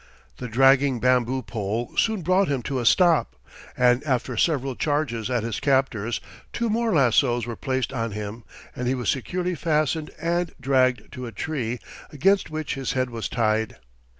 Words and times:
The 0.37 0.47
dragging 0.47 0.99
bamboo 0.99 1.43
pole 1.43 1.93
soon 1.95 2.23
brought 2.23 2.47
him 2.47 2.63
to 2.63 2.79
a 2.79 2.87
stop, 2.87 3.35
and 3.77 4.03
after 4.03 4.35
several 4.35 4.75
charges 4.75 5.29
at 5.29 5.43
his 5.43 5.59
captors, 5.59 6.19
two 6.51 6.71
more 6.71 6.91
lassos 6.91 7.45
were 7.45 7.55
placed 7.55 7.93
on 7.93 8.13
him, 8.13 8.43
and 8.75 8.87
he 8.87 8.95
was 8.95 9.09
securely 9.09 9.53
fastened 9.53 10.09
and 10.19 10.53
dragged 10.59 11.11
to 11.11 11.27
a 11.27 11.31
tree, 11.31 11.77
against 12.11 12.49
which 12.49 12.73
his 12.73 12.93
head 12.93 13.11
was 13.11 13.29
tied. 13.29 13.75